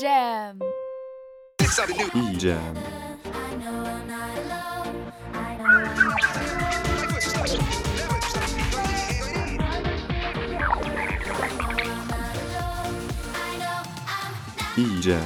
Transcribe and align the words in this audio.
E-Jam. 0.00 0.58
E-Jam. 2.14 2.74
E-Jam. 14.74 15.20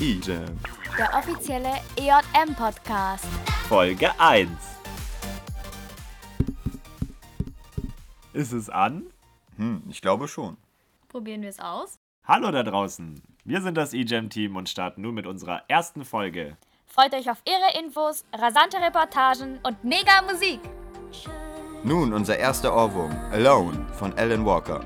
E-Jam. 0.00 0.58
Der 0.96 1.14
offizielle 1.14 1.68
EJM-Podcast. 1.96 3.26
Folge 3.68 4.18
1. 4.18 4.48
Ist 8.32 8.52
es 8.52 8.70
an? 8.70 9.02
Hm, 9.58 9.82
ich 9.90 10.00
glaube 10.00 10.28
schon. 10.28 10.56
Probieren 11.18 11.42
wir 11.42 11.48
es 11.48 11.58
aus? 11.58 11.98
Hallo 12.22 12.52
da 12.52 12.62
draußen. 12.62 13.20
Wir 13.42 13.60
sind 13.60 13.76
das 13.76 13.92
E-Jam-Team 13.92 14.54
und 14.54 14.68
starten 14.68 15.02
nun 15.02 15.16
mit 15.16 15.26
unserer 15.26 15.64
ersten 15.66 16.04
Folge. 16.04 16.56
Freut 16.86 17.12
euch 17.12 17.28
auf 17.28 17.42
irre 17.44 17.84
Infos, 17.84 18.24
rasante 18.32 18.76
Reportagen 18.76 19.58
und 19.64 19.82
mega 19.82 20.22
Musik. 20.30 20.60
Nun 21.82 22.12
unser 22.12 22.38
erster 22.38 22.72
Ohrwurm, 22.72 23.10
Alone 23.32 23.84
von 23.94 24.16
Alan 24.16 24.46
Walker. 24.46 24.78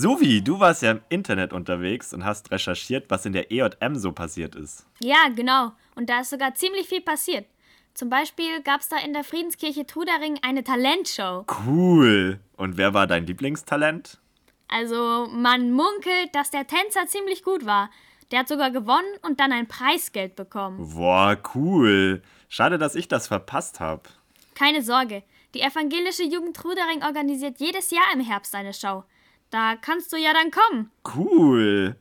Suvi, 0.00 0.42
du 0.42 0.58
warst 0.58 0.80
ja 0.82 0.92
im 0.92 1.02
Internet 1.10 1.52
unterwegs 1.52 2.14
und 2.14 2.24
hast 2.24 2.50
recherchiert, 2.50 3.10
was 3.10 3.26
in 3.26 3.34
der 3.34 3.52
EJM 3.52 3.96
so 3.96 4.12
passiert 4.12 4.54
ist. 4.54 4.86
Ja, 5.00 5.28
genau. 5.28 5.72
Und 5.94 6.08
da 6.08 6.20
ist 6.20 6.30
sogar 6.30 6.54
ziemlich 6.54 6.88
viel 6.88 7.02
passiert. 7.02 7.44
Zum 7.92 8.08
Beispiel 8.08 8.62
gab 8.62 8.80
es 8.80 8.88
da 8.88 8.96
in 8.96 9.12
der 9.12 9.24
Friedenskirche 9.24 9.86
Trudering 9.86 10.38
eine 10.40 10.64
Talentshow. 10.64 11.44
Cool. 11.66 12.40
Und 12.56 12.78
wer 12.78 12.94
war 12.94 13.06
dein 13.06 13.26
Lieblingstalent? 13.26 14.18
Also 14.68 15.28
man 15.32 15.70
munkelt, 15.72 16.34
dass 16.34 16.50
der 16.50 16.66
Tänzer 16.66 17.06
ziemlich 17.06 17.42
gut 17.42 17.66
war. 17.66 17.90
Der 18.30 18.38
hat 18.38 18.48
sogar 18.48 18.70
gewonnen 18.70 19.18
und 19.20 19.38
dann 19.38 19.52
ein 19.52 19.68
Preisgeld 19.68 20.34
bekommen. 20.34 20.94
Boah, 20.94 21.36
cool. 21.54 22.22
Schade, 22.48 22.78
dass 22.78 22.94
ich 22.94 23.08
das 23.08 23.26
verpasst 23.26 23.80
habe. 23.80 24.04
Keine 24.54 24.82
Sorge, 24.82 25.24
die 25.52 25.60
evangelische 25.60 26.24
Jugend 26.24 26.56
Trudering 26.56 27.02
organisiert 27.02 27.60
jedes 27.60 27.90
Jahr 27.90 28.14
im 28.14 28.20
Herbst 28.20 28.54
eine 28.54 28.72
Show. 28.72 29.04
Da 29.50 29.76
kannst 29.76 30.12
du 30.12 30.16
ja 30.16 30.32
dann 30.32 30.50
kommen. 30.50 30.90
Cool. 31.14 31.96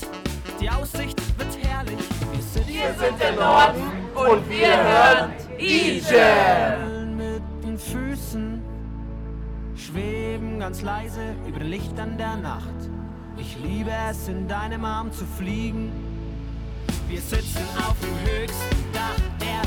die 0.59 0.69
Aussicht. 0.69 1.20
Wir 2.81 2.95
sind, 2.95 3.21
der 3.21 3.33
Norden 3.33 3.83
und 4.15 4.49
wir 4.49 4.75
hören 4.75 5.33
E-Jam. 5.59 7.15
Mit 7.15 7.43
den 7.63 7.77
Füßen 7.77 8.59
schweben 9.75 10.59
ganz 10.59 10.81
leise 10.81 11.35
über 11.47 11.59
den 11.59 11.69
Lichtern 11.69 12.17
der 12.17 12.37
Nacht. 12.37 12.89
Ich 13.37 13.55
liebe 13.63 13.91
es, 14.09 14.27
in 14.27 14.47
deinem 14.47 14.83
Arm 14.83 15.11
zu 15.11 15.25
fliegen. 15.37 15.91
Wir 17.07 17.21
sitzen 17.21 17.67
auf 17.77 17.95
dem 18.01 18.17
höchsten 18.31 18.93
Dach 18.93 19.21
der 19.39 19.60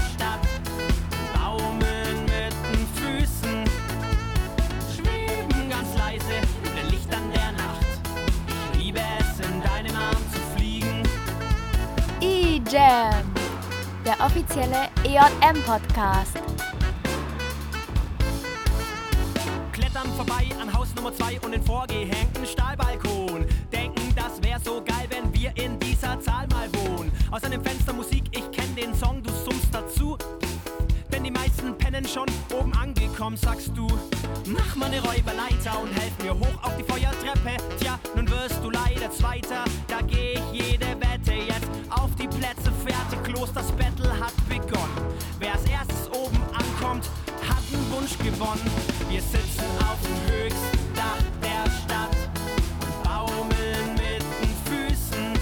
E-Jam, 12.75 13.33
der 14.05 14.19
offizielle 14.19 14.89
EJM-Podcast. 15.05 16.41
dann 19.93 20.13
vorbei 20.15 20.49
an 20.61 20.73
Haus 20.77 20.93
Nummer 20.97 21.15
2 21.15 21.39
und 21.43 21.53
den 21.53 21.63
vorgehängten 21.63 22.45
Stahlbalkon. 22.45 23.47
Denken, 23.73 24.13
das 24.17 24.43
wär 24.43 24.59
so 24.59 24.83
geil, 24.83 25.07
wenn 25.09 25.33
wir 25.33 25.57
in 25.57 25.79
dieser 25.79 26.19
Zahl 26.19 26.49
mal 26.49 26.69
wohnen. 26.75 27.13
Aus 27.31 27.45
einem 27.45 27.63
Fenster 27.63 27.93
Musik, 27.93 28.25
ich 28.33 28.51
kenn 28.51 28.75
den 28.75 28.93
Song, 28.93 29.23
du 29.23 29.31
summst 29.31 29.73
dazu. 29.73 30.19
Denn 31.13 31.23
die 31.23 31.31
meisten 31.31 31.79
pennen 31.79 32.05
schon 32.09 32.27
oben 32.53 32.75
angekommen, 32.75 33.37
sagst 33.37 33.71
du. 33.77 33.87
Mach 34.47 34.75
mal 34.75 34.91
ne 34.91 35.01
Räuberleiter 35.01 35.81
und 35.81 35.93
helf 35.97 36.19
mir 36.21 36.35
hoch 36.35 36.65
auf 36.65 36.77
die 36.77 36.83
Feuertreppe. 36.83 37.57
Tja, 37.79 38.01
nun 38.17 38.29
wirst 38.29 38.59
du 38.65 38.71
leider 38.71 39.13
Zweiter. 39.13 39.63
Da 39.87 40.01
geh 40.01 40.33
ich 40.33 40.61
jede 40.61 40.87
Wette 41.01 41.35
jetzt 41.35 41.54
Wunsch 48.05 48.19
gewonnen. 48.19 48.71
Wir 49.09 49.23
sitzen 49.23 49.65
auf 49.81 49.99
dem 50.03 50.21
höchsten 50.31 50.95
Dach 50.95 51.25
der 51.43 51.71
Stadt 51.71 52.15
und 52.83 53.03
baumeln 53.03 53.95
mit 53.95 54.23
den 54.43 54.55
Füßen. 54.67 55.33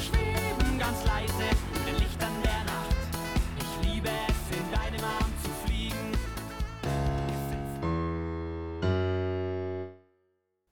Schweben 0.00 0.78
ganz 0.78 1.04
leise 1.04 1.48
in 1.74 1.84
den 1.84 1.96
Lichtern 1.98 2.32
der 2.42 2.64
Nacht. 2.64 2.96
Ich 3.58 3.72
liebe 3.86 4.08
es, 4.08 4.56
in 4.56 4.66
deinem 4.72 5.04
Arm 5.04 5.32
zu 5.42 5.50
fliegen. 5.66 6.12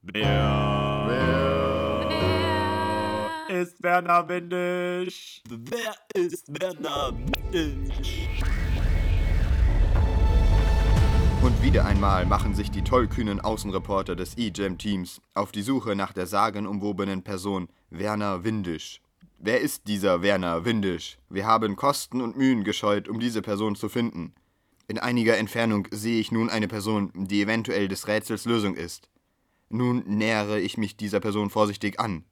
Wer 0.00 0.48
ist 3.60 3.82
Werner 3.82 4.26
Windisch? 4.26 5.42
Wer 5.50 5.94
ist 6.14 6.48
Werner 6.48 7.12
Windisch? 7.50 8.51
Und 11.42 11.60
wieder 11.60 11.84
einmal 11.86 12.24
machen 12.24 12.54
sich 12.54 12.70
die 12.70 12.82
tollkühnen 12.82 13.40
Außenreporter 13.40 14.14
des 14.14 14.38
E-Jam-Teams 14.38 15.20
auf 15.34 15.50
die 15.50 15.62
Suche 15.62 15.96
nach 15.96 16.12
der 16.12 16.28
sagenumwobenen 16.28 17.24
Person 17.24 17.68
Werner 17.90 18.44
Windisch. 18.44 19.00
Wer 19.38 19.60
ist 19.60 19.88
dieser 19.88 20.22
Werner 20.22 20.64
Windisch? 20.64 21.18
Wir 21.28 21.44
haben 21.44 21.74
Kosten 21.74 22.20
und 22.20 22.36
Mühen 22.36 22.62
gescheut, 22.62 23.08
um 23.08 23.18
diese 23.18 23.42
Person 23.42 23.74
zu 23.74 23.88
finden. 23.88 24.34
In 24.86 25.00
einiger 25.00 25.36
Entfernung 25.36 25.88
sehe 25.90 26.20
ich 26.20 26.30
nun 26.30 26.48
eine 26.48 26.68
Person, 26.68 27.10
die 27.12 27.42
eventuell 27.42 27.88
des 27.88 28.06
Rätsels 28.06 28.44
Lösung 28.44 28.76
ist. 28.76 29.08
Nun 29.68 30.04
nähere 30.06 30.60
ich 30.60 30.78
mich 30.78 30.96
dieser 30.96 31.18
Person 31.18 31.50
vorsichtig 31.50 31.98
an. 31.98 32.24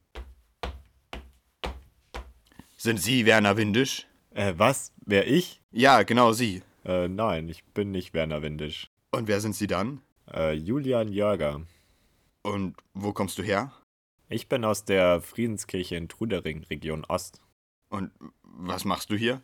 Sind 2.76 3.00
Sie 3.00 3.26
Werner 3.26 3.56
Windisch? 3.56 4.06
Äh, 4.30 4.54
was? 4.56 4.92
Wer 5.04 5.26
ich? 5.26 5.60
Ja, 5.72 6.04
genau 6.04 6.30
Sie. 6.30 6.62
Äh, 6.84 7.08
nein, 7.08 7.48
ich 7.48 7.64
bin 7.64 7.90
nicht 7.90 8.14
Werner 8.14 8.42
Windisch. 8.42 8.88
Und 9.12 9.26
wer 9.26 9.40
sind 9.40 9.56
Sie 9.56 9.66
dann? 9.66 10.02
Äh, 10.32 10.52
Julian 10.52 11.08
Jörger. 11.08 11.62
Und 12.42 12.76
wo 12.94 13.12
kommst 13.12 13.38
du 13.38 13.42
her? 13.42 13.72
Ich 14.28 14.48
bin 14.48 14.64
aus 14.64 14.84
der 14.84 15.20
Friedenskirche 15.20 15.96
in 15.96 16.08
Trudering, 16.08 16.62
Region 16.70 17.04
Ost. 17.04 17.40
Und 17.88 18.12
was 18.42 18.84
machst 18.84 19.10
du 19.10 19.16
hier? 19.16 19.42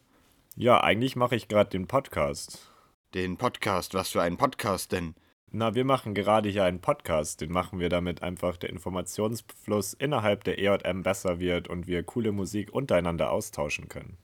Ja, 0.55 0.81
eigentlich 0.81 1.17
mache 1.17 1.35
ich 1.35 1.49
gerade 1.49 1.71
den 1.71 1.89
Podcast. 1.89 2.71
Den 3.13 3.37
Podcast, 3.37 3.95
was 3.95 4.11
für 4.11 4.23
ein 4.23 4.37
Podcast 4.37 4.93
denn? 4.93 5.17
Na, 5.51 5.75
wir 5.75 5.85
machen 5.85 6.15
gerade 6.15 6.49
hier 6.49 6.65
einen 6.65 6.81
Podcast. 6.81 7.41
Den 7.41 7.51
machen 7.51 7.81
wir, 7.81 7.89
damit 7.89 8.23
einfach 8.23 8.57
der 8.57 8.71
Informationsfluss 8.71 9.95
innerhalb 9.95 10.45
der 10.45 10.59
EJM 10.59 11.03
besser 11.03 11.41
wird 11.41 11.67
und 11.67 11.89
wir 11.89 12.05
coole 12.05 12.31
Musik 12.31 12.73
untereinander 12.73 13.33
austauschen 13.33 13.89
können. 13.89 14.17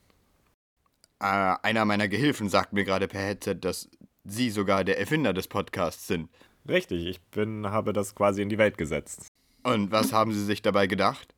Äh, 1.18 1.56
einer 1.62 1.84
meiner 1.84 2.08
Gehilfen 2.08 2.48
sagt 2.48 2.72
mir 2.72 2.84
gerade 2.84 3.08
per 3.08 3.20
Headset, 3.20 3.56
dass 3.56 3.90
Sie 4.24 4.50
sogar 4.50 4.84
der 4.84 4.98
Erfinder 4.98 5.32
des 5.32 5.48
Podcasts 5.48 6.06
sind. 6.06 6.30
Richtig, 6.68 7.06
ich 7.06 7.20
bin, 7.20 7.66
habe 7.66 7.92
das 7.92 8.14
quasi 8.14 8.42
in 8.42 8.48
die 8.48 8.58
Welt 8.58 8.78
gesetzt. 8.78 9.26
Und 9.64 9.90
was 9.90 10.12
haben 10.12 10.32
Sie 10.32 10.44
sich 10.44 10.62
dabei 10.62 10.86
gedacht? 10.86 11.34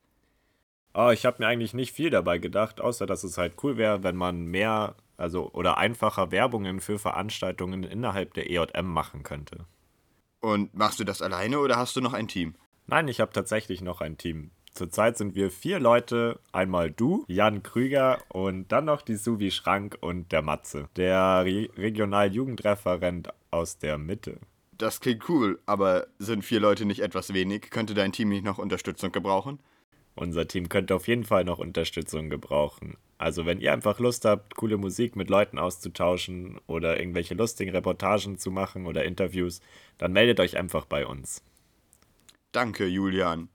Oh, 0.94 1.10
ich 1.10 1.26
habe 1.26 1.42
mir 1.42 1.48
eigentlich 1.48 1.74
nicht 1.74 1.92
viel 1.92 2.10
dabei 2.10 2.38
gedacht, 2.38 2.80
außer 2.80 3.06
dass 3.06 3.24
es 3.24 3.36
halt 3.36 3.54
cool 3.62 3.76
wäre, 3.76 4.02
wenn 4.02 4.16
man 4.16 4.46
mehr, 4.46 4.94
also 5.16 5.50
oder 5.52 5.76
einfacher 5.76 6.30
Werbungen 6.30 6.80
für 6.80 6.98
Veranstaltungen 6.98 7.82
innerhalb 7.82 8.34
der 8.34 8.50
EJM 8.50 8.86
machen 8.86 9.22
könnte. 9.24 9.66
Und 10.40 10.74
machst 10.74 11.00
du 11.00 11.04
das 11.04 11.22
alleine 11.22 11.58
oder 11.58 11.76
hast 11.76 11.96
du 11.96 12.00
noch 12.00 12.12
ein 12.12 12.28
Team? 12.28 12.54
Nein, 12.86 13.08
ich 13.08 13.20
habe 13.20 13.32
tatsächlich 13.32 13.80
noch 13.80 14.02
ein 14.02 14.18
Team. 14.18 14.50
Zurzeit 14.74 15.16
sind 15.16 15.36
wir 15.36 15.52
vier 15.52 15.78
Leute. 15.78 16.40
Einmal 16.50 16.90
du, 16.90 17.24
Jan 17.28 17.62
Krüger 17.62 18.18
und 18.28 18.72
dann 18.72 18.86
noch 18.86 19.02
die 19.02 19.14
Suvi 19.14 19.52
Schrank 19.52 19.96
und 20.00 20.32
der 20.32 20.42
Matze, 20.42 20.88
der 20.96 21.44
Re 21.44 21.68
Regionaljugendreferent 21.76 23.28
aus 23.52 23.78
der 23.78 23.98
Mitte. 23.98 24.40
Das 24.76 25.00
klingt 25.00 25.28
cool, 25.28 25.60
aber 25.64 26.08
sind 26.18 26.44
vier 26.44 26.58
Leute 26.58 26.86
nicht 26.86 27.00
etwas 27.00 27.32
wenig? 27.32 27.70
Könnte 27.70 27.94
dein 27.94 28.10
Team 28.10 28.30
nicht 28.30 28.44
noch 28.44 28.58
Unterstützung 28.58 29.12
gebrauchen? 29.12 29.60
Unser 30.16 30.48
Team 30.48 30.68
könnte 30.68 30.96
auf 30.96 31.06
jeden 31.06 31.24
Fall 31.24 31.44
noch 31.44 31.60
Unterstützung 31.60 32.28
gebrauchen. 32.28 32.96
Also 33.16 33.46
wenn 33.46 33.60
ihr 33.60 33.72
einfach 33.72 34.00
Lust 34.00 34.24
habt, 34.24 34.56
coole 34.56 34.76
Musik 34.76 35.14
mit 35.14 35.30
Leuten 35.30 35.56
auszutauschen 35.56 36.60
oder 36.66 36.98
irgendwelche 36.98 37.34
lustigen 37.34 37.70
Reportagen 37.70 38.38
zu 38.38 38.50
machen 38.50 38.86
oder 38.86 39.04
Interviews, 39.04 39.60
dann 39.98 40.12
meldet 40.12 40.40
euch 40.40 40.56
einfach 40.56 40.84
bei 40.84 41.06
uns. 41.06 41.42
Danke, 42.50 42.86
Julian. 42.86 43.48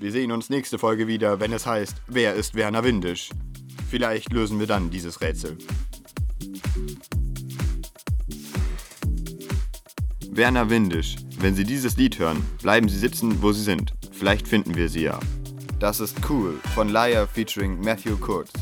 Wir 0.00 0.12
sehen 0.12 0.32
uns 0.32 0.48
nächste 0.48 0.78
Folge 0.78 1.08
wieder, 1.08 1.40
wenn 1.40 1.52
es 1.52 1.66
heißt, 1.66 1.94
wer 2.06 2.32
ist 2.32 2.54
Werner 2.54 2.82
Windisch? 2.82 3.28
Vielleicht 3.90 4.32
lösen 4.32 4.58
wir 4.58 4.66
dann 4.66 4.88
dieses 4.88 5.20
Rätsel. 5.20 5.58
Werner 10.30 10.70
Windisch. 10.70 11.16
Wenn 11.38 11.54
Sie 11.54 11.64
dieses 11.64 11.98
Lied 11.98 12.18
hören, 12.18 12.42
bleiben 12.62 12.88
Sie 12.88 12.96
sitzen, 12.96 13.42
wo 13.42 13.52
Sie 13.52 13.62
sind. 13.62 13.92
Vielleicht 14.10 14.48
finden 14.48 14.74
wir 14.74 14.88
Sie 14.88 15.02
ja. 15.02 15.20
Das 15.78 16.00
ist 16.00 16.16
cool 16.30 16.58
von 16.74 16.88
Liar 16.88 17.26
featuring 17.26 17.78
Matthew 17.78 18.16
Kurtz. 18.16 18.52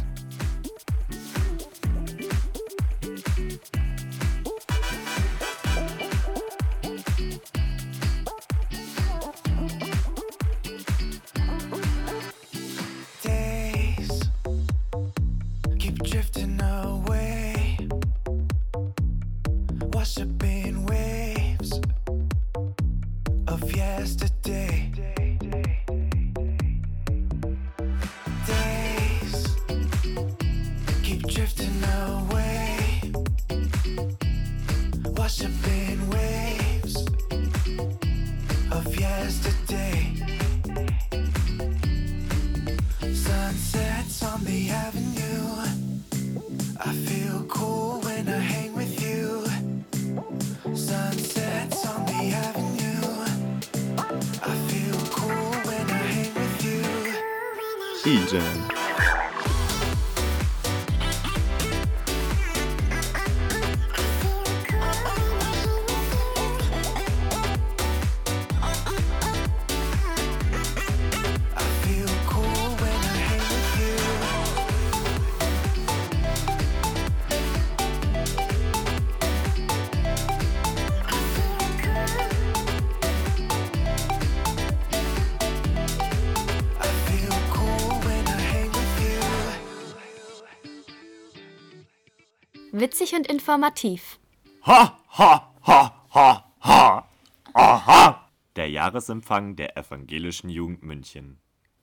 Witzig 92.80 93.14
und 93.14 93.26
informativ. 93.26 94.20
Ha, 94.64 94.96
ha, 95.08 95.52
ha, 95.66 96.04
ha, 96.14 96.44
ha. 96.60 97.08
Aha. 97.52 98.28
Der 98.54 98.70
Jahresempfang 98.70 99.56
der 99.56 99.76
Evangelischen 99.76 100.48
Jugend 100.48 100.84
München. 100.84 101.38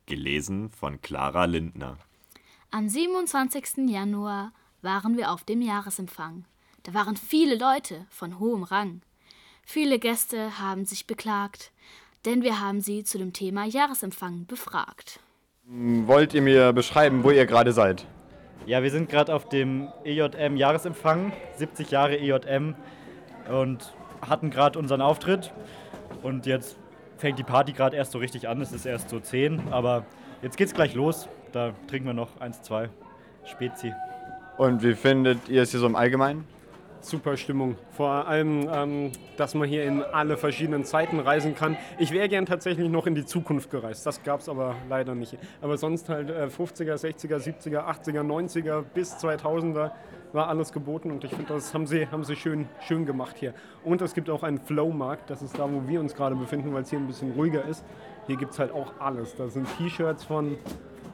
Gelesen 0.06 0.70
von 0.70 1.02
Clara 1.02 1.46
Lindner. 1.46 1.98
Am 2.72 2.88
27. 2.88 3.90
Januar 3.90 4.54
waren 4.82 5.18
wir 5.18 5.32
auf 5.32 5.44
dem 5.44 5.62
Jahresempfang. 5.62 6.46
Da 6.84 6.94
waren 6.94 7.18
viele 7.18 7.58
Leute 7.58 8.06
von 8.10 8.40
hohem 8.40 8.64
Rang. 8.64 9.02
Viele 9.64 10.00
Gäste 10.00 10.60
haben 10.60 10.86
sich 10.86 11.08
beklagt, 11.08 11.74
denn 12.24 12.42
wir 12.42 12.62
haben 12.62 12.80
sie 12.80 13.04
zu 13.04 13.18
dem 13.18 13.34
Thema 13.34 13.66
Jahresempfang 13.66 14.46
befragt. 14.46 15.20
Wollt 15.66 16.34
ihr 16.34 16.42
mir 16.42 16.72
beschreiben, 16.72 17.26
wo 17.26 17.32
ihr 17.32 17.46
gerade 17.46 17.74
seid? 17.74 18.06
Ja, 18.68 18.82
wir 18.82 18.90
sind 18.90 19.10
gerade 19.10 19.32
auf 19.32 19.48
dem 19.48 19.90
EJM-Jahresempfang, 20.06 21.34
70 21.56 21.92
Jahre 21.92 22.18
EJM 22.18 22.74
und 23.48 23.94
hatten 24.28 24.50
gerade 24.50 24.80
unseren 24.80 25.02
Auftritt. 25.02 25.54
Und 26.24 26.48
jetzt 26.48 26.76
fängt 27.18 27.38
die 27.38 27.44
Party 27.44 27.74
gerade 27.74 27.96
erst 27.96 28.12
so 28.12 28.18
richtig 28.18 28.48
an. 28.48 28.60
Es 28.62 28.72
ist 28.72 28.88
erst 28.88 29.10
so 29.10 29.20
10, 29.20 29.72
aber 29.72 30.04
jetzt 30.42 30.58
geht's 30.58 30.74
gleich 30.74 30.96
los. 30.96 31.30
Da 31.52 31.74
trinken 31.88 32.08
wir 32.08 32.14
noch 32.16 32.42
eins, 32.42 32.64
zwei 32.64 32.90
Spezi. 33.44 33.94
Und 34.58 34.82
wie 34.82 34.96
findet 34.96 35.48
ihr 35.48 35.62
es 35.62 35.70
hier 35.70 35.80
so 35.80 35.86
im 35.86 35.96
Allgemeinen? 35.96 36.48
Super 37.10 37.38
Stimmung. 37.38 37.78
Vor 37.92 38.10
allem, 38.10 38.70
ähm, 38.72 39.12
dass 39.38 39.56
man 39.56 39.68
hier 39.68 39.86
in 39.86 40.04
alle 40.04 40.38
verschiedenen 40.38 40.84
Zeiten 40.84 41.20
reisen 41.20 41.56
kann. 41.56 41.78
Ich 41.98 42.12
wäre 42.12 42.30
gern 42.30 42.46
tatsächlich 42.46 42.90
noch 42.90 43.08
in 43.08 43.16
die 43.16 43.26
Zukunft 43.26 43.70
gereist. 43.70 44.06
Das 44.06 44.24
gab 44.24 44.40
es 44.40 44.50
aber 44.50 44.76
leider 44.90 45.16
nicht. 45.16 45.38
Aber 45.62 45.78
sonst 45.78 46.10
halt 46.10 46.30
äh, 46.30 46.48
50er, 46.48 46.96
60er, 46.96 47.38
70er, 47.38 47.86
80er, 47.86 48.22
90er 48.22 48.82
bis 48.82 49.16
2000er 49.16 49.92
war 50.34 50.50
alles 50.50 50.74
geboten 50.74 51.12
und 51.12 51.24
ich 51.24 51.32
finde, 51.32 51.54
das 51.54 51.74
haben 51.74 51.88
sie, 51.88 52.08
haben 52.08 52.26
sie 52.26 52.36
schön, 52.36 52.68
schön 52.82 53.06
gemacht 53.06 53.38
hier. 53.40 53.54
Und 53.84 54.02
es 54.02 54.14
gibt 54.14 54.30
auch 54.30 54.44
einen 54.44 54.60
Flow-Markt, 54.60 55.30
das 55.30 55.42
ist 55.42 55.58
da, 55.58 55.64
wo 55.72 55.88
wir 55.88 56.00
uns 56.02 56.14
gerade 56.14 56.36
befinden, 56.36 56.74
weil 56.74 56.82
es 56.82 56.90
hier 56.90 57.00
ein 57.00 57.08
bisschen 57.08 57.32
ruhiger 57.32 57.64
ist. 57.64 57.86
Hier 58.28 58.36
gibt 58.36 58.52
es 58.52 58.60
halt 58.60 58.72
auch 58.72 59.00
alles. 59.00 59.36
Da 59.36 59.48
sind 59.48 59.68
T-Shirts 59.78 60.26
von 60.26 60.58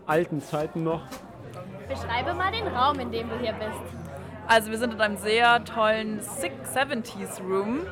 alten 0.08 0.42
Zeiten 0.42 0.84
noch. 0.84 1.04
Beschreibe 1.88 2.34
mal 2.34 2.52
den 2.52 2.68
Raum, 2.68 3.00
in 3.00 3.12
dem 3.12 3.30
du 3.30 3.38
hier 3.38 3.54
bist. 3.54 4.01
Also 4.54 4.70
wir 4.70 4.80
sind 4.80 4.94
in 4.94 5.00
einem 5.00 5.16
sehr 5.16 5.64
tollen 5.64 6.20
Sick 6.20 6.52
70s 6.76 7.42
Room. 7.42 7.86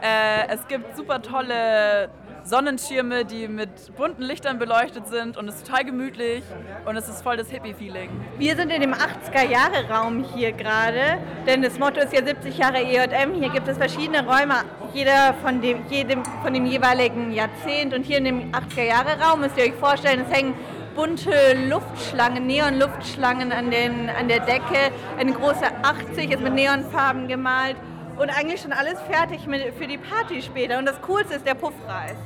Äh, 0.00 0.48
es 0.48 0.66
gibt 0.66 0.96
super 0.96 1.20
tolle 1.20 2.08
Sonnenschirme, 2.42 3.26
die 3.26 3.46
mit 3.48 3.94
bunten 3.98 4.22
Lichtern 4.22 4.58
beleuchtet 4.58 5.08
sind 5.08 5.36
und 5.36 5.46
es 5.46 5.56
ist 5.56 5.66
total 5.66 5.84
gemütlich 5.84 6.42
und 6.86 6.96
es 6.96 7.06
ist 7.06 7.20
voll 7.20 7.36
das 7.36 7.50
Hippie-Feeling. 7.50 8.08
Wir 8.38 8.56
sind 8.56 8.70
in 8.70 8.80
dem 8.80 8.94
80er-Jahre-Raum 8.94 10.24
hier 10.34 10.52
gerade, 10.52 11.18
denn 11.46 11.60
das 11.60 11.78
Motto 11.78 12.00
ist 12.00 12.14
ja 12.14 12.24
70 12.24 12.56
Jahre 12.56 12.78
EJM. 12.78 13.34
Hier 13.34 13.50
gibt 13.50 13.68
es 13.68 13.76
verschiedene 13.76 14.26
Räume, 14.26 14.54
jeder 14.94 15.34
von 15.42 15.60
dem, 15.60 15.84
jedem, 15.90 16.22
von 16.42 16.54
dem 16.54 16.64
jeweiligen 16.64 17.30
Jahrzehnt. 17.30 17.92
Und 17.92 18.04
hier 18.04 18.16
in 18.16 18.24
dem 18.24 18.52
80er-Jahre-Raum 18.52 19.40
müsst 19.40 19.58
ihr 19.58 19.64
euch 19.64 19.74
vorstellen, 19.74 20.24
es 20.26 20.34
hängen 20.34 20.54
bunte 21.00 21.30
Luftschlangen, 21.70 22.46
Neonluftschlangen 22.46 23.52
an, 23.52 23.70
den, 23.70 24.10
an 24.10 24.28
der 24.28 24.40
Decke. 24.40 24.92
Eine 25.18 25.32
große 25.32 25.64
80 25.82 26.30
ist 26.30 26.42
mit 26.42 26.52
Neonfarben 26.52 27.26
gemalt 27.26 27.76
und 28.18 28.28
eigentlich 28.28 28.60
schon 28.60 28.72
alles 28.72 28.98
fertig 29.10 29.46
mit, 29.46 29.62
für 29.78 29.86
die 29.86 29.96
Party 29.96 30.42
später. 30.42 30.78
Und 30.78 30.84
das 30.84 31.00
Coolste 31.00 31.36
ist 31.36 31.46
der 31.46 31.54
Puffreis. 31.54 32.16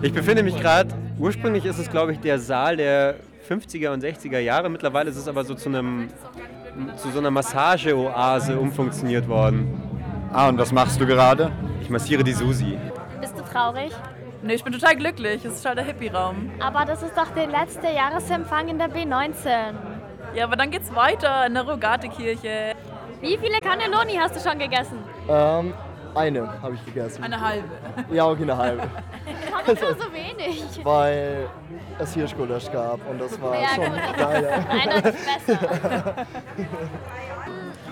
Ich 0.00 0.14
befinde 0.14 0.42
mich 0.42 0.58
gerade, 0.58 0.94
ursprünglich 1.18 1.66
ist 1.66 1.78
es 1.78 1.90
glaube 1.90 2.12
ich 2.12 2.20
der 2.20 2.38
Saal 2.38 2.78
der 2.78 3.16
50er 3.46 3.90
und 3.90 4.02
60er 4.02 4.38
Jahre. 4.38 4.70
Mittlerweile 4.70 5.10
ist 5.10 5.18
es 5.18 5.28
aber 5.28 5.44
so 5.44 5.54
zu, 5.54 5.68
einem, 5.68 6.08
zu 6.96 7.10
so 7.10 7.18
einer 7.18 7.30
Massageoase 7.30 8.58
umfunktioniert 8.58 9.28
worden. 9.28 9.78
Ah, 10.32 10.48
und 10.48 10.56
was 10.56 10.72
machst 10.72 10.98
du 10.98 11.06
gerade? 11.06 11.52
Ich 11.82 11.90
massiere 11.90 12.24
die 12.24 12.32
Susi. 12.32 12.78
Bist 13.20 13.34
du 13.36 13.42
traurig? 13.42 13.92
Nee, 14.46 14.54
ich 14.54 14.62
bin 14.64 14.72
total 14.72 14.94
glücklich. 14.96 15.44
Es 15.44 15.54
ist 15.54 15.62
total 15.62 15.76
der 15.76 15.84
Hippie-Raum. 15.86 16.52
Aber 16.60 16.84
das 16.84 17.02
ist 17.02 17.16
doch 17.16 17.28
der 17.34 17.48
letzte 17.48 17.88
Jahresempfang 17.88 18.68
in 18.68 18.78
der 18.78 18.88
B19. 18.88 19.74
Ja, 20.34 20.44
aber 20.44 20.54
dann 20.56 20.70
geht's 20.70 20.94
weiter 20.94 21.46
in 21.46 21.54
der 21.54 21.64
Rogate-Kirche. 21.64 22.74
Wie 23.20 23.36
viele 23.38 23.58
Cannelloni 23.60 24.14
hast 24.14 24.36
du 24.36 24.48
schon 24.48 24.58
gegessen? 24.58 24.98
Ähm, 25.28 25.74
eine 26.14 26.62
habe 26.62 26.74
ich 26.76 26.84
gegessen. 26.84 27.24
Eine 27.24 27.40
halbe. 27.40 27.68
Ja, 28.12 28.26
okay, 28.26 28.42
eine 28.42 28.56
halbe. 28.56 28.82
Warum 29.50 29.66
nur 29.80 29.96
so 30.06 30.12
wenig? 30.12 30.62
Weil 30.84 31.48
es 31.98 32.14
Hirschgulasch 32.14 32.70
gab 32.70 33.00
und 33.10 33.20
das 33.20 33.40
war 33.42 33.54
Ja, 33.60 33.68
schon 33.74 33.84
gut. 33.86 34.16
geil. 34.16 34.64
Einer 34.70 34.96
ist 35.04 35.46
besser. 35.46 36.14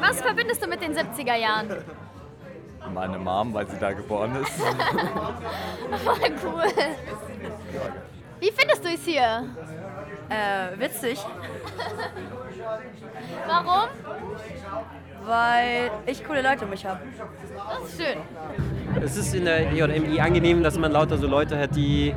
Was 0.01 0.21
verbindest 0.21 0.63
du 0.65 0.69
mit 0.69 0.83
den 0.83 0.95
70er 0.95 1.35
Jahren? 1.37 1.69
Meine 2.93 3.19
Mom, 3.19 3.53
weil 3.55 3.67
sie 3.69 3.79
da 3.79 3.93
geboren 3.93 4.37
ist. 4.43 4.53
Voll 6.05 6.33
cool. 6.45 6.65
Wie 8.41 8.51
findest 8.53 8.85
du 8.85 8.89
es 8.89 9.05
hier? 9.05 9.45
Äh, 10.29 10.79
witzig, 10.79 11.19
Warum? 13.47 13.89
weil 15.27 15.91
ich 16.07 16.25
coole 16.25 16.43
Leute 16.43 16.65
um 16.65 16.71
mich 16.71 16.85
habe. 16.85 17.01
Das 17.57 17.89
ist 17.91 18.03
schön. 18.03 18.19
Es 19.03 19.17
ist 19.17 19.35
in 19.35 19.45
der 19.45 19.73
EJMI 19.73 20.21
angenehm, 20.21 20.63
dass 20.63 20.79
man 20.79 20.93
lauter 20.93 21.17
so 21.19 21.27
Leute 21.27 21.59
hat, 21.59 21.75
die, 21.75 22.15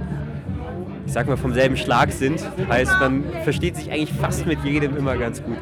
ich 1.05 1.13
sag 1.13 1.27
mal, 1.27 1.37
vom 1.37 1.53
selben 1.53 1.77
Schlag 1.77 2.11
sind. 2.11 2.41
Heißt, 2.69 2.91
man 2.99 3.23
versteht 3.43 3.75
sich 3.77 3.89
eigentlich 3.91 4.13
fast 4.13 4.45
mit 4.45 4.63
jedem 4.63 4.97
immer 4.97 5.15
ganz 5.17 5.41
gut. 5.41 5.57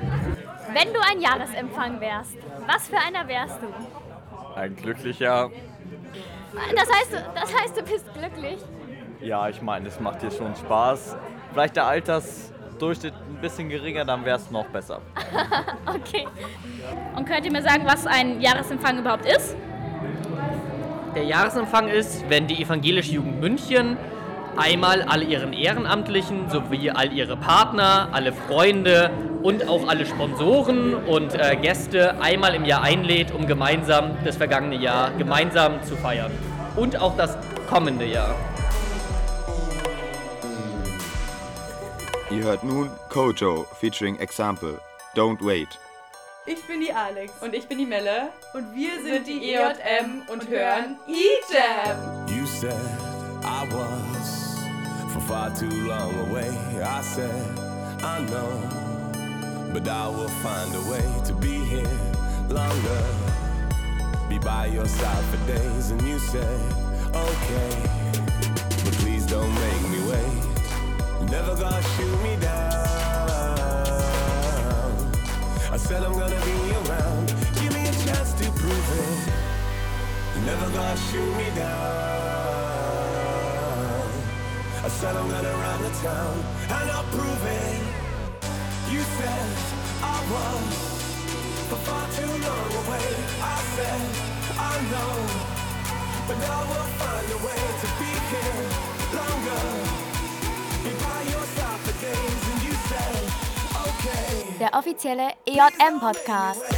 Wenn 0.74 0.92
du 0.94 1.00
ein 1.10 1.22
Jahresempfang 1.22 2.00
wärst, 2.02 2.36
was 2.68 2.88
für 2.88 2.98
einer 2.98 3.28
wärst 3.28 3.60
du? 3.62 3.68
Ein 4.56 4.76
glücklicher. 4.76 5.52
Das 6.76 6.90
heißt, 6.92 7.12
du- 7.14 7.24
das 7.34 7.54
heißt, 7.62 7.78
du 7.78 7.84
bist 7.84 8.06
glücklich. 8.14 8.58
Ja, 9.22 9.50
ich 9.50 9.62
meine, 9.62 9.88
es 9.88 10.00
macht 10.00 10.22
hier 10.22 10.32
schon 10.32 10.56
Spaß. 10.56 11.18
Vielleicht 11.52 11.76
der 11.76 11.86
Altersdurchschnitt 11.88 13.14
ein 13.14 13.42
bisschen 13.42 13.70
geringer, 13.70 14.06
dann 14.06 14.24
wäre 14.26 14.38
es 14.38 14.50
noch 14.52 14.66
besser. 14.68 15.02
okay. 15.88 16.28
Und 17.16 17.26
könnt 17.28 17.46
ihr 17.46 17.52
mir 17.52 17.62
sagen, 17.62 17.84
was 17.86 18.06
ein 18.08 18.40
Jahresempfang 18.42 19.00
überhaupt 19.00 19.26
ist? 19.26 19.56
Der 21.16 21.24
Jahresempfang 21.24 21.88
ist, 21.88 22.30
wenn 22.30 22.46
die 22.48 22.62
Evangelische 22.62 23.14
Jugend 23.14 23.40
München 23.40 23.98
einmal 24.58 25.02
alle 25.04 25.26
ihren 25.26 25.54
Ehrenamtlichen 25.54 26.50
sowie 26.50 26.92
all 26.92 27.12
ihre 27.12 27.38
Partner, 27.38 28.10
alle 28.12 28.34
Freunde 28.34 29.12
und 29.44 29.68
auch 29.68 29.88
alle 29.88 30.06
Sponsoren 30.06 30.94
und 30.94 31.34
äh, 31.36 31.56
Gäste 31.56 32.20
einmal 32.22 32.56
im 32.56 32.66
Jahr 32.66 32.82
einlädt, 32.82 33.32
um 33.32 33.48
gemeinsam 33.48 34.18
das 34.24 34.38
vergangene 34.38 34.76
Jahr 34.76 35.12
gemeinsam 35.18 35.84
zu 35.84 35.96
feiern. 35.96 36.32
Und 36.76 37.00
auch 37.00 37.16
das 37.16 37.38
kommende 37.70 38.06
Jahr. 38.06 38.36
Ihr 42.32 42.44
hört 42.44 42.64
nun 42.64 42.90
Kojo 43.10 43.66
featuring 43.80 44.18
Example. 44.20 44.80
Don't 45.16 45.40
wait. 45.46 45.70
Ich 46.48 46.62
bin 46.68 46.80
die 46.80 46.92
Alex. 46.92 47.32
Und 47.42 47.56
ich 47.56 47.68
bin 47.68 47.78
die 47.78 47.86
Melle. 47.86 48.30
Und 48.54 48.76
wir 48.76 49.02
sind, 49.02 49.26
die 49.26 49.54
EJM 49.54 50.24
und 50.28 50.48
hören 50.48 50.98
E-Jam. 51.08 52.28
You 52.28 52.46
said 52.46 52.74
I 53.44 53.68
was 53.72 54.05
far 55.28 55.50
too 55.56 55.88
long 55.88 56.14
away. 56.28 56.50
I 56.84 57.02
said 57.02 57.60
I 58.04 58.20
know, 58.26 58.52
but 59.74 59.88
I 59.88 60.08
will 60.08 60.28
find 60.46 60.74
a 60.76 60.82
way 60.92 61.06
to 61.26 61.34
be 61.34 61.66
here 61.66 62.00
longer, 62.48 63.04
be 64.30 64.38
by 64.38 64.68
your 64.68 64.88
side 64.88 65.26
for 65.26 65.38
days. 65.48 65.90
And 65.92 66.02
you 66.04 66.20
said 66.20 66.60
okay, 67.16 67.72
but 68.84 68.94
please 69.02 69.26
don't 69.26 69.54
make 69.56 69.82
me 69.94 70.00
wait. 70.12 71.30
Never 71.32 71.56
gonna 71.56 71.82
shoot 71.82 72.24
me 72.24 72.36
down. 72.40 72.86
I 75.72 75.78
said 75.78 76.04
I'm 76.04 76.14
gonna 76.14 76.46
be 76.46 76.56
around. 76.82 77.28
Give 77.60 77.74
me 77.74 77.82
a 77.82 77.94
chance 78.06 78.34
to 78.34 78.52
prove 78.52 78.90
it. 79.02 79.34
You're 80.36 80.46
never 80.46 80.70
gonna 80.70 80.98
shoot 81.10 81.38
me 81.38 81.50
down. 81.56 82.35
Said 85.00 85.14
I'm 85.14 85.30
gonna 85.30 85.52
run 85.52 85.82
the 85.82 85.90
town 86.02 86.36
and 86.70 86.90
I'll 86.96 87.04
prove 87.12 87.44
it. 87.46 87.82
You 88.94 89.02
said 89.18 89.48
I 90.02 90.18
was 90.32 90.64
for 91.70 91.80
far 91.88 92.06
too 92.16 92.32
long 92.48 92.72
away. 92.82 93.08
I 93.44 93.58
said 93.76 94.02
I 94.58 94.74
know, 94.92 95.16
but 96.28 96.38
I 96.38 96.62
will 96.70 96.90
find 97.00 97.28
a 97.28 97.40
way 97.46 97.64
to 97.82 97.88
be 98.00 98.12
here 98.32 98.62
longer. 99.20 99.66
Be 100.84 100.92
by 101.04 101.22
for 101.84 101.96
days, 102.02 102.42
and 102.52 102.62
you 102.64 102.74
said 102.90 103.24
okay. 103.88 104.58
Der 104.60 104.72
offizielle 104.80 105.28
EJM-Podcast. 105.46 106.62
Out 106.64 106.75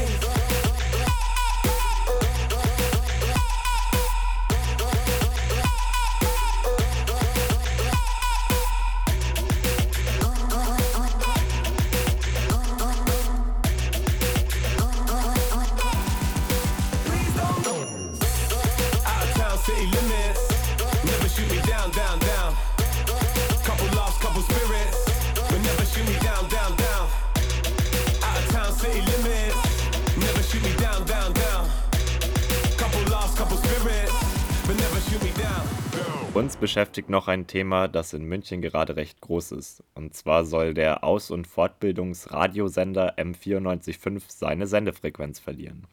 Uns 36.37 36.55
beschäftigt 36.55 37.09
noch 37.09 37.27
ein 37.27 37.47
Thema, 37.47 37.87
das 37.87 38.13
in 38.13 38.23
München 38.23 38.61
gerade 38.61 38.95
recht 38.95 39.21
groß 39.21 39.53
ist. 39.53 39.83
Und 39.95 40.13
zwar 40.13 40.45
soll 40.45 40.75
der 40.75 41.03
Aus- 41.03 41.31
und 41.31 41.47
Fortbildungsradiosender 41.47 43.17
M945 43.17 44.21
seine 44.27 44.67
Sendefrequenz 44.67 45.39
verlieren. 45.39 45.87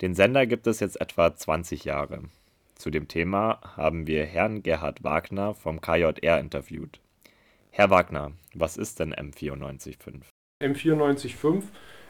Den 0.00 0.16
Sender 0.16 0.46
gibt 0.46 0.66
es 0.66 0.80
jetzt 0.80 1.00
etwa 1.00 1.32
20 1.32 1.84
Jahre. 1.84 2.22
Zu 2.74 2.90
dem 2.90 3.06
Thema 3.06 3.60
haben 3.76 4.08
wir 4.08 4.24
Herrn 4.24 4.64
Gerhard 4.64 5.04
Wagner 5.04 5.54
vom 5.54 5.80
KJR 5.80 6.40
interviewt. 6.40 6.98
Herr 7.70 7.88
Wagner, 7.90 8.32
was 8.52 8.76
ist 8.76 8.98
denn 8.98 9.14
M945? 9.14 10.22
M945 10.60 11.62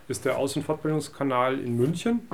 ist 0.08 0.24
der 0.24 0.38
Außenfortbildungskanal 0.38 1.60
in 1.60 1.76
München. 1.76 2.26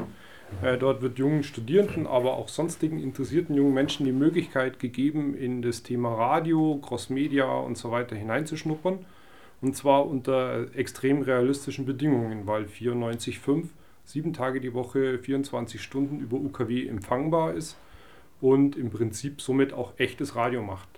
Äh, 0.62 0.78
dort 0.78 1.02
wird 1.02 1.18
jungen 1.18 1.42
Studierenden, 1.42 2.06
aber 2.06 2.34
auch 2.34 2.48
sonstigen 2.48 2.98
interessierten 2.98 3.56
jungen 3.56 3.74
Menschen 3.74 4.06
die 4.06 4.12
Möglichkeit 4.12 4.78
gegeben, 4.78 5.34
in 5.34 5.62
das 5.62 5.82
Thema 5.82 6.14
Radio, 6.14 6.78
Crossmedia 6.82 7.46
und 7.46 7.78
so 7.78 7.90
weiter 7.90 8.14
hineinzuschnuppern. 8.16 9.04
Und 9.60 9.76
zwar 9.76 10.06
unter 10.06 10.66
extrem 10.74 11.22
realistischen 11.22 11.86
Bedingungen, 11.86 12.46
weil 12.46 12.64
94.5 12.64 13.68
sieben 14.04 14.32
Tage 14.32 14.60
die 14.60 14.74
Woche, 14.74 15.18
24 15.18 15.80
Stunden 15.80 16.20
über 16.20 16.36
UKW 16.36 16.86
empfangbar 16.86 17.54
ist 17.54 17.76
und 18.40 18.76
im 18.76 18.90
Prinzip 18.90 19.40
somit 19.40 19.72
auch 19.72 19.92
echtes 19.98 20.34
Radio 20.34 20.62
macht. 20.62 20.88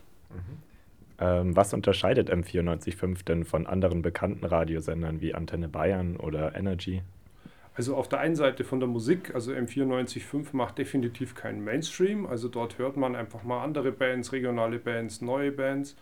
Ähm, 1.20 1.54
was 1.54 1.72
unterscheidet 1.72 2.30
M945 2.30 3.24
denn 3.24 3.44
von 3.44 3.66
anderen 3.66 4.02
bekannten 4.02 4.44
Radiosendern 4.44 5.20
wie 5.20 5.34
Antenne 5.34 5.68
Bayern 5.68 6.16
oder 6.16 6.56
Energy? 6.56 7.02
Also 7.76 7.96
auf 7.96 8.08
der 8.08 8.20
einen 8.20 8.36
Seite 8.36 8.62
von 8.62 8.78
der 8.78 8.88
Musik, 8.88 9.34
also 9.34 9.52
M945 9.52 10.48
macht 10.52 10.78
definitiv 10.78 11.34
keinen 11.34 11.64
Mainstream, 11.64 12.24
also 12.24 12.48
dort 12.48 12.78
hört 12.78 12.96
man 12.96 13.16
einfach 13.16 13.42
mal 13.42 13.64
andere 13.64 13.90
Bands, 13.90 14.32
regionale 14.32 14.78
Bands, 14.78 15.20
neue 15.20 15.50
Bands. 15.50 15.96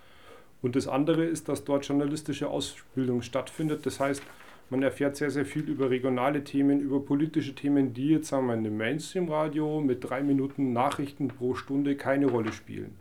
Und 0.61 0.77
das 0.77 0.87
andere 0.87 1.25
ist, 1.25 1.49
dass 1.49 1.65
dort 1.65 1.87
journalistische 1.87 2.49
Ausbildung 2.49 3.23
stattfindet. 3.23 3.87
Das 3.87 4.01
heißt, 4.01 4.23
man 4.69 4.83
erfährt 4.83 5.17
sehr, 5.17 5.31
sehr 5.31 5.47
viel 5.47 5.63
über 5.63 5.91
regionale 5.91 6.45
Themen, 6.45 6.81
über 6.81 7.01
politische 7.01 7.55
Themen, 7.55 7.95
die 7.95 8.11
jetzt 8.11 8.29
sagen 8.29 8.47
wir, 8.47 8.55
in 8.55 8.61
einem 8.61 8.77
Mainstream-Radio 8.77 9.81
mit 9.81 10.05
drei 10.09 10.23
Minuten 10.23 10.73
Nachrichten 10.73 11.29
pro 11.29 11.55
Stunde 11.55 11.97
keine 11.97 12.27
Rolle 12.27 12.53
spielen. 12.53 12.97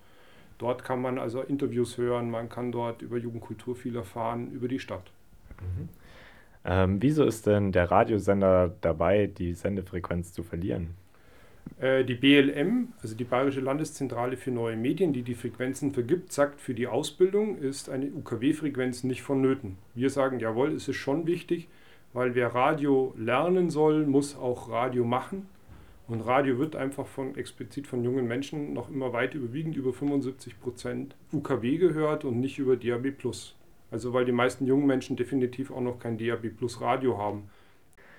Dort 0.57 0.83
kann 0.83 1.01
man 1.01 1.17
also 1.17 1.41
Interviews 1.41 1.97
hören, 1.97 2.31
man 2.31 2.47
kann 2.49 2.71
dort 2.71 3.01
über 3.01 3.17
Jugendkultur 3.17 3.75
viel 3.75 3.95
erfahren, 3.95 4.51
über 4.51 4.67
die 4.67 4.79
Stadt. 4.79 5.11
Ähm, 6.65 7.01
wieso 7.01 7.23
ist 7.25 7.47
denn 7.47 7.71
der 7.71 7.89
Radiosender 7.91 8.75
dabei, 8.81 9.27
die 9.27 9.53
Sendefrequenz 9.53 10.33
zu 10.33 10.43
verlieren? 10.43 10.95
Äh, 11.79 12.03
Die 12.05 12.15
BLM, 12.15 12.93
also 13.01 13.15
die 13.15 13.23
Bayerische 13.23 13.61
Landeszentrale 13.61 14.37
für 14.37 14.51
neue 14.51 14.75
Medien, 14.77 15.13
die 15.13 15.23
die 15.23 15.35
Frequenzen 15.35 15.93
vergibt, 15.93 16.31
sagt, 16.31 16.61
für 16.61 16.73
die 16.73 16.87
Ausbildung 16.87 17.57
ist 17.57 17.89
eine 17.89 18.11
UKW-Frequenz 18.11 19.03
nicht 19.03 19.21
vonnöten. 19.23 19.77
Wir 19.93 20.09
sagen, 20.09 20.39
jawohl, 20.39 20.71
es 20.73 20.87
ist 20.87 20.95
schon 20.97 21.27
wichtig, 21.27 21.67
weil 22.13 22.35
wer 22.35 22.53
Radio 22.53 23.13
lernen 23.17 23.69
soll, 23.69 24.05
muss 24.05 24.35
auch 24.35 24.69
Radio 24.69 25.05
machen. 25.05 25.47
Und 26.07 26.21
Radio 26.21 26.57
wird 26.59 26.75
einfach 26.75 27.07
von 27.07 27.35
explizit 27.37 27.87
von 27.87 28.03
jungen 28.03 28.27
Menschen 28.27 28.73
noch 28.73 28.89
immer 28.89 29.13
weit 29.13 29.33
überwiegend 29.33 29.77
über 29.77 29.93
75 29.93 30.59
Prozent 30.59 31.15
UKW 31.31 31.77
gehört 31.77 32.25
und 32.25 32.39
nicht 32.39 32.59
über 32.59 32.75
DAB+. 32.75 33.13
Also 33.91 34.13
weil 34.13 34.25
die 34.25 34.31
meisten 34.31 34.65
jungen 34.65 34.87
Menschen 34.87 35.15
definitiv 35.15 35.69
auch 35.71 35.81
noch 35.81 35.99
kein 35.99 36.17
DAB 36.17 36.49
Plus 36.57 36.81
Radio 36.81 37.17
haben. 37.17 37.49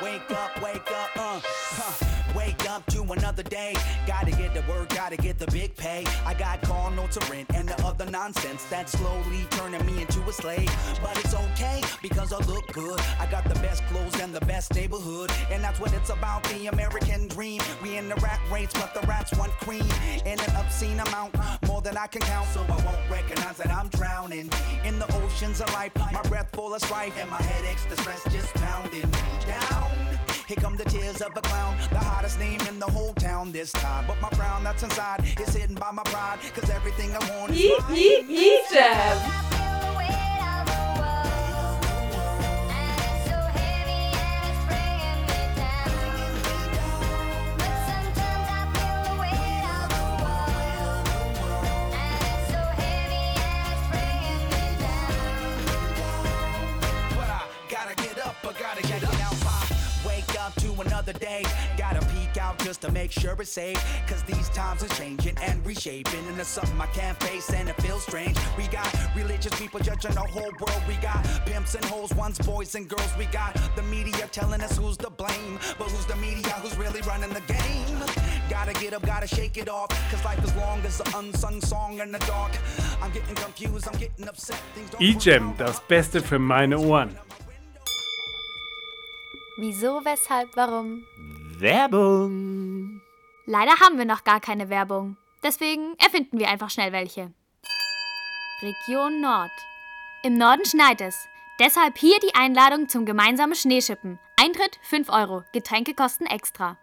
Wake 0.01 0.31
up, 0.31 0.61
wake 0.61 0.91
up, 0.91 1.09
uh, 1.15 1.39
huh. 1.41 2.05
Wake 2.35 2.69
up 2.69 2.85
to 2.87 3.01
another 3.03 3.43
day. 3.43 3.73
Gotta 4.05 4.31
get 4.31 4.53
the 4.53 4.63
work, 4.71 4.89
gotta 4.89 5.17
get 5.17 5.39
the 5.39 5.47
big 5.51 5.75
pay. 5.75 6.03
I 6.25 6.33
got 6.33 6.61
car 6.61 6.91
notes 6.91 7.17
to 7.17 7.31
rent 7.31 7.49
and 7.53 7.67
the 7.67 7.75
other 7.83 7.86
nonsense 8.17 8.63
that's 8.65 8.93
slowly 8.93 9.45
turning 9.51 9.85
me 9.85 10.01
into 10.01 10.21
a 10.27 10.33
slave. 10.33 10.71
But 11.03 11.15
it's 11.19 11.35
okay 11.35 11.81
because 12.01 12.33
I 12.33 12.39
look 12.45 12.65
good. 12.73 12.99
I 13.19 13.27
got 13.29 13.43
the 13.47 13.59
best 13.59 13.85
clothes 13.89 14.19
and 14.19 14.33
the 14.33 14.45
best 14.53 14.73
neighborhood. 14.73 15.31
And 15.51 15.63
that's 15.63 15.79
what 15.79 15.93
it's 15.93 16.09
about 16.09 16.43
the 16.45 16.67
American 16.67 17.27
dream. 17.27 17.61
We 17.83 17.97
in 17.97 18.09
the 18.09 18.15
rat 18.15 18.39
race, 18.51 18.73
but 18.73 18.91
the 18.95 19.05
rats 19.07 19.37
want 19.37 19.51
cream. 19.65 19.85
In 20.25 20.39
an 20.39 20.55
obscene 20.55 20.99
amount, 20.99 21.35
more 21.67 21.81
than 21.81 21.95
I 21.95 22.07
can 22.07 22.21
count. 22.21 22.47
So 22.49 22.61
I 22.61 22.77
won't 22.87 23.03
recognize 23.09 23.57
that 23.57 23.69
I'm 23.69 23.89
drowning 23.89 24.49
in 24.83 24.97
the 24.97 25.07
oceans 25.21 25.61
of 25.61 25.71
life. 25.73 25.91
My 26.11 26.23
breath 26.23 26.49
full 26.53 26.73
of 26.73 26.81
strife 26.81 27.15
and 27.19 27.29
my 27.29 27.41
headaches, 27.41 27.85
the 27.85 27.97
stress 27.97 28.23
just 28.31 28.51
pounding 28.55 29.11
down. 29.45 30.16
Here 30.47 30.55
come 30.55 30.77
the 30.77 30.85
tears 30.85 31.21
of 31.21 31.35
a 31.35 31.41
clown, 31.41 31.75
the 31.89 31.97
hottest 31.97 32.39
name 32.39 32.61
in 32.69 32.79
the 32.79 32.85
whole 32.85 33.13
town 33.15 33.51
this 33.51 33.69
time. 33.73 34.05
But 34.07 34.21
my 34.21 34.29
frown 34.29 34.63
that's 34.63 34.81
inside 34.81 35.21
is 35.37 35.53
hidden 35.53 35.75
by 35.75 35.91
my 35.91 36.03
pride, 36.03 36.39
cause 36.55 36.69
everything 36.69 37.11
I 37.13 37.37
want 37.37 37.51
is. 37.51 37.59
E- 37.93 39.36
sure 63.27 63.41
it's 63.41 63.51
safe. 63.51 63.83
Cause 64.07 64.23
these 64.23 64.49
times 64.49 64.83
are 64.83 64.93
changing 64.95 65.37
and 65.41 65.65
reshaping. 65.65 66.25
And 66.29 66.39
it's 66.39 66.49
something 66.49 66.79
I 66.79 66.85
can't 66.87 67.21
face 67.23 67.49
and 67.53 67.67
it 67.69 67.79
feels 67.81 68.03
strange. 68.03 68.37
We 68.57 68.67
got 68.67 68.89
religious 69.15 69.53
people 69.59 69.79
judging 69.79 70.11
the 70.11 70.21
whole 70.21 70.53
world. 70.61 70.83
We 70.87 70.95
got 70.95 71.23
pimps 71.45 71.75
and 71.75 71.83
hoes, 71.85 72.13
ones 72.13 72.39
boys 72.39 72.75
and 72.75 72.87
girls. 72.87 73.11
We 73.17 73.25
got 73.25 73.51
the 73.75 73.83
media 73.83 74.27
telling 74.31 74.61
us 74.61 74.77
who's 74.77 74.97
to 74.97 75.09
blame. 75.09 75.59
But 75.77 75.89
who's 75.91 76.05
the 76.05 76.15
media 76.15 76.53
who's 76.61 76.77
really 76.77 77.01
running 77.01 77.33
the 77.33 77.41
game? 77.41 77.99
Gotta 78.49 78.73
get 78.73 78.93
up, 78.93 79.05
gotta 79.05 79.27
shake 79.27 79.57
it 79.57 79.69
off. 79.69 79.89
Cause 80.11 80.23
life 80.23 80.43
is 80.43 80.55
long 80.55 80.79
as 80.85 80.97
the 80.99 81.17
unsung 81.17 81.61
song 81.61 81.99
in 81.99 82.11
the 82.11 82.19
dark. 82.19 82.53
I'm 83.01 83.11
getting 83.11 83.35
confused, 83.35 83.87
I'm 83.87 83.99
getting 83.99 84.27
upset. 84.27 84.61
Things 84.73 84.89
don't 84.91 85.01
E-Jam, 85.01 85.53
das 85.57 85.81
Beste 85.81 86.21
für 86.21 86.39
meine 86.39 86.79
Ohren. 86.79 87.17
Wieso, 89.59 90.05
weshalb, 90.05 90.55
warum? 90.55 91.03
Werbung! 91.59 93.01
Leider 93.49 93.79
haben 93.79 93.97
wir 93.97 94.03
noch 94.03 94.25
gar 94.25 94.41
keine 94.41 94.67
Werbung. 94.69 95.15
Deswegen 95.41 95.95
erfinden 95.97 96.37
wir 96.37 96.49
einfach 96.49 96.69
schnell 96.69 96.91
welche. 96.91 97.31
Region 98.61 99.21
Nord. 99.21 99.51
Im 100.21 100.37
Norden 100.37 100.65
schneit 100.65 100.99
es. 100.99 101.29
Deshalb 101.57 101.97
hier 101.97 102.19
die 102.19 102.35
Einladung 102.35 102.89
zum 102.89 103.05
gemeinsamen 103.05 103.55
Schneeschippen. 103.55 104.19
Eintritt 104.37 104.77
5 104.83 105.09
Euro, 105.09 105.43
Getränke 105.53 105.93
kosten 105.93 106.25
extra. 106.25 106.77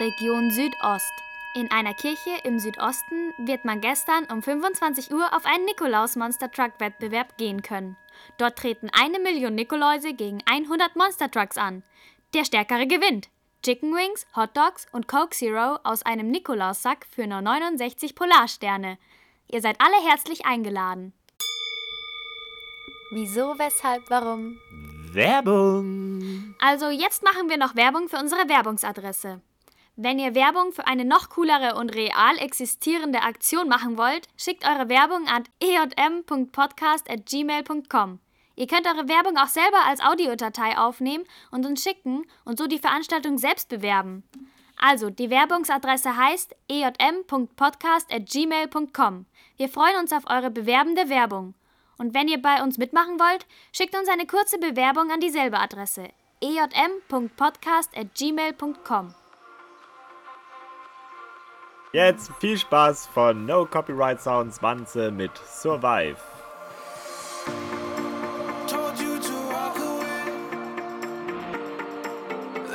Region 0.00 0.50
Südost. 0.50 1.12
In 1.54 1.70
einer 1.70 1.92
Kirche 1.92 2.30
im 2.44 2.58
Südosten 2.58 3.34
wird 3.36 3.66
man 3.66 3.82
gestern 3.82 4.24
um 4.32 4.42
25 4.42 5.12
Uhr 5.12 5.36
auf 5.36 5.44
einen 5.44 5.66
Nikolaus-Monster-Truck-Wettbewerb 5.66 7.36
gehen 7.36 7.60
können. 7.60 7.98
Dort 8.38 8.56
treten 8.56 8.88
eine 8.98 9.18
Million 9.18 9.54
Nikoläuse 9.54 10.14
gegen 10.14 10.42
100 10.46 10.96
Monster-Trucks 10.96 11.58
an. 11.58 11.82
Der 12.32 12.46
Stärkere 12.46 12.86
gewinnt. 12.86 13.28
Chicken 13.62 13.92
Wings, 13.92 14.26
Hot 14.36 14.56
Dogs 14.56 14.86
und 14.92 15.08
Coke 15.08 15.34
Zero 15.34 15.80
aus 15.82 16.04
einem 16.04 16.30
Nikolaussack 16.30 17.04
für 17.10 17.26
nur 17.26 17.40
69 17.40 18.14
Polarsterne. 18.14 18.98
Ihr 19.48 19.60
seid 19.60 19.80
alle 19.80 19.96
herzlich 20.08 20.46
eingeladen. 20.46 21.12
Wieso, 23.10 23.58
weshalb, 23.58 24.08
warum? 24.10 24.60
Werbung. 25.12 26.54
Also 26.60 26.90
jetzt 26.90 27.22
machen 27.22 27.48
wir 27.48 27.56
noch 27.56 27.74
Werbung 27.74 28.08
für 28.08 28.18
unsere 28.18 28.48
Werbungsadresse. 28.48 29.40
Wenn 29.96 30.18
ihr 30.20 30.36
Werbung 30.36 30.72
für 30.72 30.86
eine 30.86 31.04
noch 31.04 31.30
coolere 31.30 31.74
und 31.74 31.92
real 31.94 32.38
existierende 32.38 33.22
Aktion 33.22 33.68
machen 33.68 33.98
wollt, 33.98 34.28
schickt 34.36 34.64
eure 34.64 34.88
Werbung 34.88 35.26
an 35.26 35.42
ejm.podcast@gmail.com. 35.60 38.20
Ihr 38.58 38.66
könnt 38.66 38.86
eure 38.88 39.08
Werbung 39.08 39.36
auch 39.36 39.46
selber 39.46 39.84
als 39.86 40.00
Audiodatei 40.00 40.76
aufnehmen 40.76 41.24
und 41.52 41.64
uns 41.64 41.80
schicken 41.80 42.26
und 42.44 42.58
so 42.58 42.66
die 42.66 42.80
Veranstaltung 42.80 43.38
selbst 43.38 43.68
bewerben. 43.68 44.24
Also, 44.76 45.10
die 45.10 45.30
Werbungsadresse 45.30 46.16
heißt 46.16 46.56
ejm.podcast@gmail.com. 46.68 49.26
Wir 49.56 49.68
freuen 49.68 49.96
uns 50.00 50.12
auf 50.12 50.24
eure 50.28 50.50
bewerbende 50.50 51.08
Werbung. 51.08 51.54
Und 51.98 52.14
wenn 52.14 52.26
ihr 52.26 52.42
bei 52.42 52.60
uns 52.60 52.78
mitmachen 52.78 53.20
wollt, 53.20 53.46
schickt 53.70 53.96
uns 53.96 54.08
eine 54.08 54.26
kurze 54.26 54.58
Bewerbung 54.58 55.12
an 55.12 55.20
dieselbe 55.20 55.60
Adresse 55.60 56.08
ejm.podcast@gmail.com. 56.42 59.14
Jetzt 61.92 62.32
viel 62.40 62.58
Spaß 62.58 63.06
von 63.06 63.46
No 63.46 63.66
Copyright 63.66 64.20
Sounds 64.20 64.60
Wanze 64.60 65.12
mit 65.12 65.30
Survive. 65.46 66.18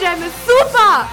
E-Jam 0.00 0.22
ist 0.22 0.46
super! 0.46 1.08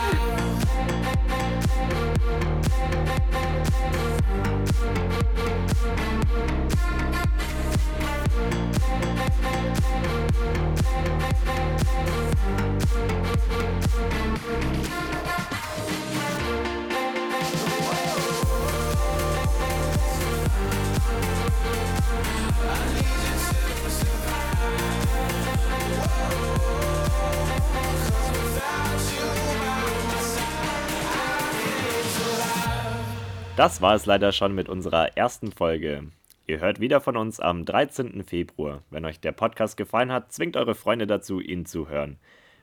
Das 33.57 33.81
war 33.81 33.95
es 33.95 34.05
leider 34.05 34.31
schon 34.33 34.53
mit 34.53 34.67
unserer 34.67 35.17
ersten 35.17 35.53
Folge. 35.53 36.03
Ihr 36.45 36.59
hört 36.59 36.81
wieder 36.81 36.99
von 36.99 37.15
uns 37.15 37.39
am 37.39 37.63
13. 37.63 38.25
Februar. 38.25 38.83
Wenn 38.89 39.05
euch 39.05 39.21
der 39.21 39.31
Podcast 39.31 39.77
gefallen 39.77 40.11
hat, 40.11 40.33
zwingt 40.33 40.57
eure 40.57 40.75
Freunde 40.75 41.07
dazu, 41.07 41.39
ihn 41.39 41.65
zu 41.65 41.87
hören. 41.87 42.17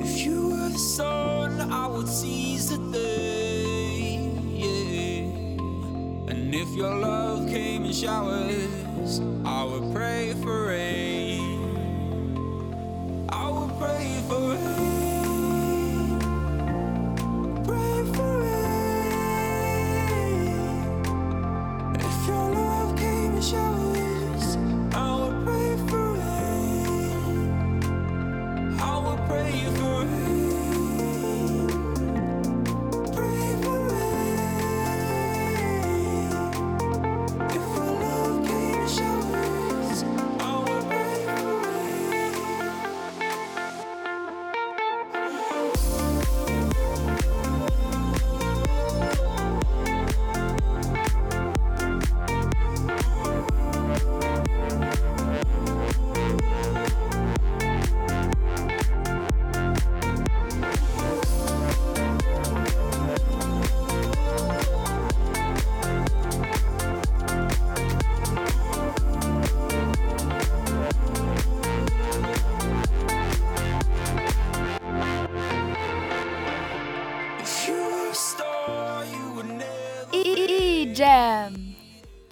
If 0.00 0.26
you 0.26 0.50
were 0.50 0.68
the 0.70 0.78
sun, 0.78 1.60
I 1.70 1.86
would 1.86 2.08
seize 2.08 2.68
the 2.68 2.78
day. 2.92 4.18
Yeah. 4.52 6.32
And 6.32 6.52
if 6.52 6.68
your 6.76 6.96
love 6.96 7.48
came 7.48 7.84
in 7.84 7.92
showers, 7.92 8.91
I 9.20 9.64
would 9.64 9.94
pray 9.94 10.32
for 10.42 10.61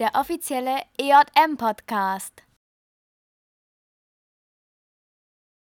der 0.01 0.15
offizielle 0.15 0.81
EJM-Podcast. 0.99 2.40